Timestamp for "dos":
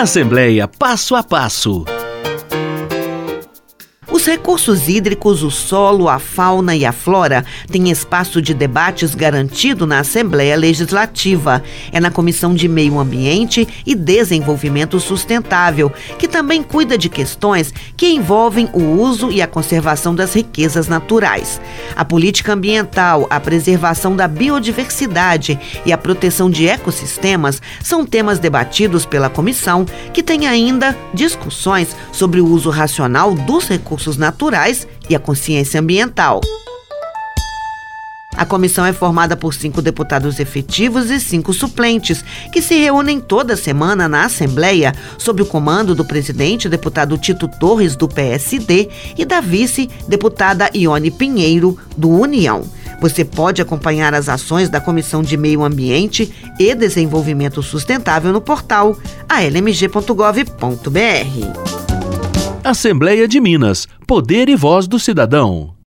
33.32-33.68